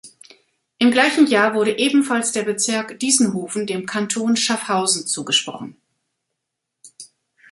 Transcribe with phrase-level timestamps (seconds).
[0.79, 5.75] Im gleichen Jahr wurde ebenfalls der Bezirk Diessenhofen dem Kanton Schaffhausen zugesprochen.